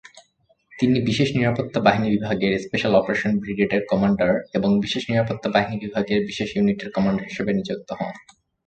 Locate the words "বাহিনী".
1.79-2.07, 5.49-5.75